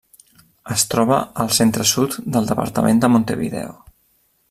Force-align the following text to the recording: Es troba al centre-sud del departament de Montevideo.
Es 0.75 0.85
troba 0.93 1.19
al 1.45 1.53
centre-sud 1.59 2.17
del 2.37 2.51
departament 2.53 3.05
de 3.05 3.15
Montevideo. 3.17 3.79